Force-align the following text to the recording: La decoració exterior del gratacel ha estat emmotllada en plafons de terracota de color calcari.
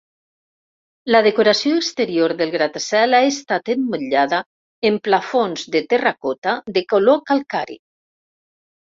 La 1.15 1.19
decoració 1.27 1.75
exterior 1.81 2.33
del 2.39 2.55
gratacel 2.55 3.17
ha 3.19 3.21
estat 3.33 3.71
emmotllada 3.75 4.41
en 4.93 5.01
plafons 5.11 5.71
de 5.79 5.87
terracota 5.95 6.59
de 6.81 6.89
color 6.97 7.25
calcari. 7.33 7.83